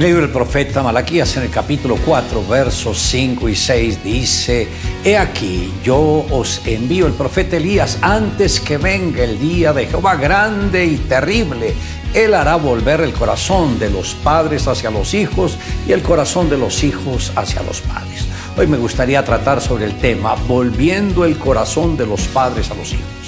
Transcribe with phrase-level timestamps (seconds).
[0.00, 4.66] El libro del profeta Malaquías en el capítulo 4, versos 5 y 6 dice,
[5.04, 10.16] He aquí, yo os envío el profeta Elías antes que venga el día de Jehová
[10.16, 11.74] grande y terrible.
[12.14, 16.56] Él hará volver el corazón de los padres hacia los hijos y el corazón de
[16.56, 18.24] los hijos hacia los padres.
[18.56, 22.94] Hoy me gustaría tratar sobre el tema, volviendo el corazón de los padres a los
[22.94, 23.19] hijos.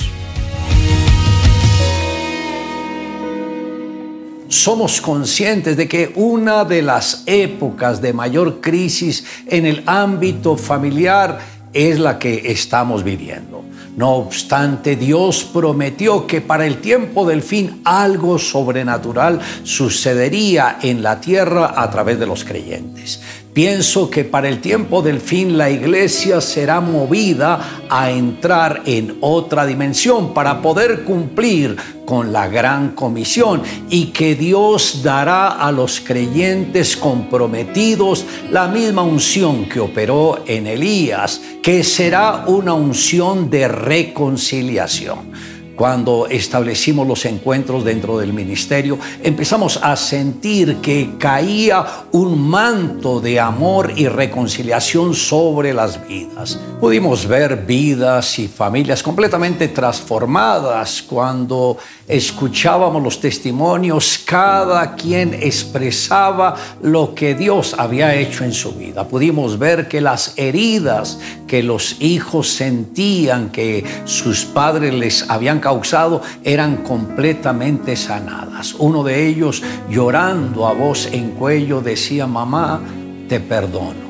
[4.63, 11.41] Somos conscientes de que una de las épocas de mayor crisis en el ámbito familiar
[11.73, 13.65] es la que estamos viviendo.
[13.97, 21.21] No obstante, Dios prometió que para el tiempo del fin algo sobrenatural sucedería en la
[21.21, 23.21] tierra a través de los creyentes.
[23.53, 29.67] Pienso que para el tiempo del fin la iglesia será movida a entrar en otra
[29.67, 36.97] dimensión para poder cumplir con la gran comisión y que Dios dará a los creyentes
[36.97, 45.31] comprometidos la misma unción que operó en Elías, que será una unción de reconciliación
[45.77, 53.41] cuando establecimos los encuentros dentro del ministerio, empezamos a sentir que caía un manto de
[53.41, 56.59] amor y reconciliación sobre las vidas.
[56.81, 67.15] Pudimos ver vidas y familias completamente transformadas cuando escuchábamos los testimonios, cada quien expresaba lo
[67.15, 69.07] que Dios había hecho en su vida.
[69.09, 71.19] Pudimos ver que las heridas
[71.53, 78.75] que los hijos sentían que sus padres les habían causado eran completamente sanadas.
[78.79, 82.81] Uno de ellos llorando a voz en cuello decía, mamá,
[83.29, 84.02] te perdono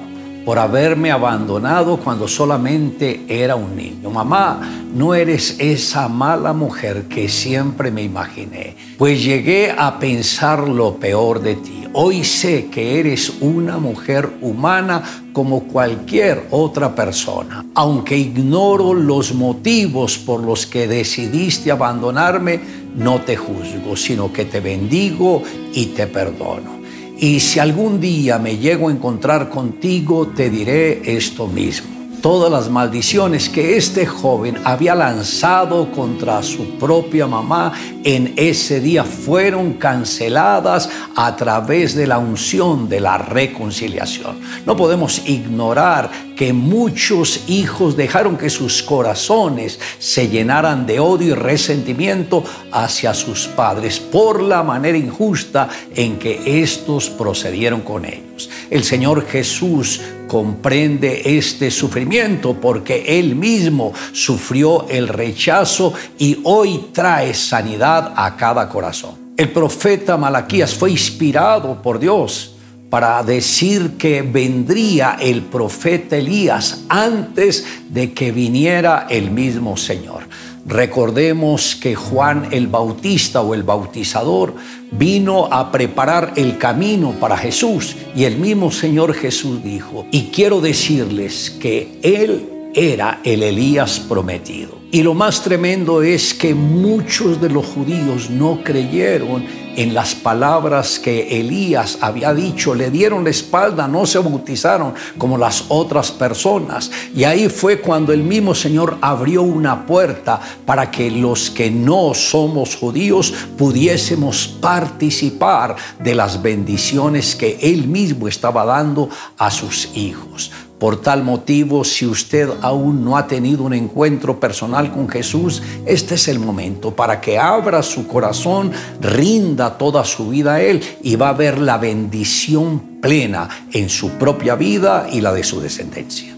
[0.45, 4.11] por haberme abandonado cuando solamente era un niño.
[4.11, 4.61] Mamá,
[4.95, 11.41] no eres esa mala mujer que siempre me imaginé, pues llegué a pensar lo peor
[11.41, 11.85] de ti.
[11.95, 15.03] Hoy sé que eres una mujer humana
[15.35, 17.67] como cualquier otra persona.
[17.75, 22.61] Aunque ignoro los motivos por los que decidiste abandonarme,
[22.97, 25.43] no te juzgo, sino que te bendigo
[25.75, 26.82] y te perdono.
[27.23, 32.02] Y si algún día me llego a encontrar contigo, te diré esto mismo.
[32.23, 37.73] Todas las maldiciones que este joven había lanzado contra su propia mamá
[38.05, 44.39] en ese día fueron canceladas a través de la unción de la reconciliación.
[44.65, 51.35] No podemos ignorar que muchos hijos dejaron que sus corazones se llenaran de odio y
[51.35, 58.49] resentimiento hacia sus padres por la manera injusta en que estos procedieron con ellos.
[58.71, 60.01] El Señor Jesús
[60.33, 68.67] comprende este sufrimiento porque Él mismo sufrió el rechazo y hoy trae sanidad a cada
[68.67, 69.35] corazón.
[69.37, 72.55] El profeta Malaquías fue inspirado por Dios
[72.89, 80.22] para decir que vendría el profeta Elías antes de que viniera el mismo Señor.
[80.65, 84.55] Recordemos que Juan el Bautista o el Bautizador
[84.93, 90.61] vino a preparar el camino para Jesús y el mismo Señor Jesús dijo, y quiero
[90.61, 94.79] decirles que Él era el Elías prometido.
[94.93, 99.45] Y lo más tremendo es que muchos de los judíos no creyeron
[99.77, 105.39] en las palabras que Elías había dicho, le dieron la espalda, no se bautizaron como
[105.39, 106.91] las otras personas.
[107.15, 112.15] Y ahí fue cuando el mismo Señor abrió una puerta para que los que no
[112.15, 119.09] somos judíos pudiésemos participar de las bendiciones que Él mismo estaba dando
[119.39, 120.51] a sus hijos.
[120.83, 126.17] Por tal motivo, si usted aún no ha tenido un encuentro personal con Jesús, este
[126.17, 131.15] es el momento para que abra su corazón, rinda toda su vida a Él y
[131.15, 136.35] va a ver la bendición plena en su propia vida y la de su descendencia.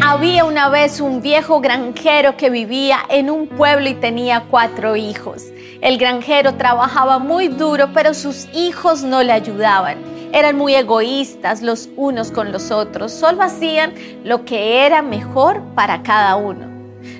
[0.00, 5.42] Había una vez un viejo granjero que vivía en un pueblo y tenía cuatro hijos.
[5.82, 10.19] El granjero trabajaba muy duro, pero sus hijos no le ayudaban.
[10.32, 16.02] Eran muy egoístas los unos con los otros, solo hacían lo que era mejor para
[16.04, 16.70] cada uno.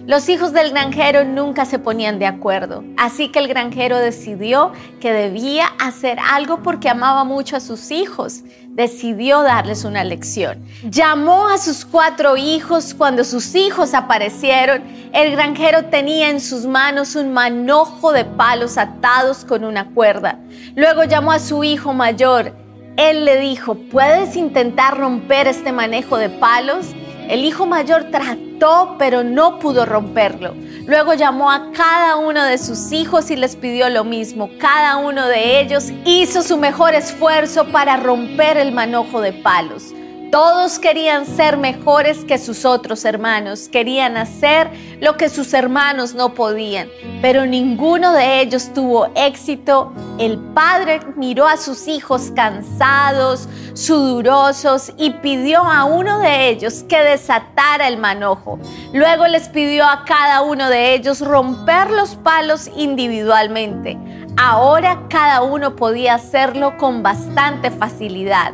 [0.07, 5.12] Los hijos del granjero nunca se ponían de acuerdo, así que el granjero decidió que
[5.12, 8.43] debía hacer algo porque amaba mucho a sus hijos.
[8.69, 10.65] Decidió darles una lección.
[10.89, 12.95] Llamó a sus cuatro hijos.
[12.95, 19.45] Cuando sus hijos aparecieron, el granjero tenía en sus manos un manojo de palos atados
[19.45, 20.39] con una cuerda.
[20.77, 22.53] Luego llamó a su hijo mayor
[22.96, 26.94] él le dijo, ¿puedes intentar romper este manejo de palos?
[27.28, 30.54] El hijo mayor trató, pero no pudo romperlo.
[30.87, 34.50] Luego llamó a cada uno de sus hijos y les pidió lo mismo.
[34.58, 39.94] Cada uno de ellos hizo su mejor esfuerzo para romper el manojo de palos.
[40.31, 46.35] Todos querían ser mejores que sus otros hermanos, querían hacer lo que sus hermanos no
[46.35, 46.88] podían,
[47.21, 49.93] pero ninguno de ellos tuvo éxito.
[50.21, 57.00] El padre miró a sus hijos cansados, sudorosos y pidió a uno de ellos que
[57.00, 58.61] desatara el manojo.
[58.93, 63.99] Luego les pidió a cada uno de ellos romper los palos individualmente.
[64.37, 68.53] Ahora cada uno podía hacerlo con bastante facilidad.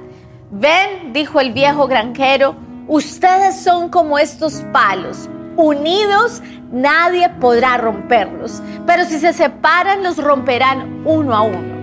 [0.51, 2.55] Ven, dijo el viejo granjero,
[2.87, 5.29] ustedes son como estos palos.
[5.57, 6.41] Unidos
[6.71, 11.77] nadie podrá romperlos, pero si se separan los romperán uno a uno.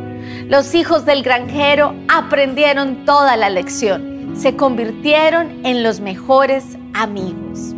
[0.47, 7.72] Los hijos del granjero aprendieron toda la lección, se convirtieron en los mejores amigos.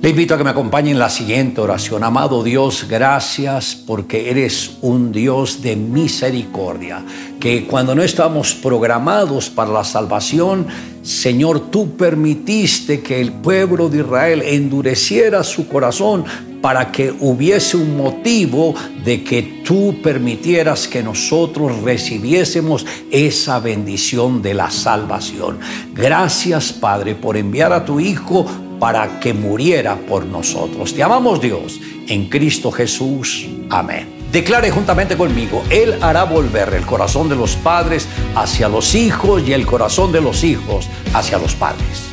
[0.00, 2.04] Le invito a que me acompañe en la siguiente oración.
[2.04, 7.04] Amado Dios, gracias porque eres un Dios de misericordia,
[7.40, 10.68] que cuando no estamos programados para la salvación,
[11.02, 16.24] Señor, tú permitiste que el pueblo de Israel endureciera su corazón
[16.62, 24.54] para que hubiese un motivo de que tú permitieras que nosotros recibiésemos esa bendición de
[24.54, 25.58] la salvación.
[25.92, 28.46] Gracias, Padre, por enviar a tu Hijo
[28.78, 30.94] para que muriera por nosotros.
[30.94, 33.46] Te amamos Dios en Cristo Jesús.
[33.70, 34.18] Amén.
[34.32, 39.52] Declare juntamente conmigo, Él hará volver el corazón de los padres hacia los hijos y
[39.52, 42.07] el corazón de los hijos hacia los padres.